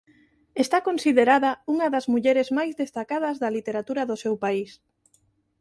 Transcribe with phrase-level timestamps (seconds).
[0.63, 4.71] Está considerada unha das mulleres máis destacadas da literatura do seu país.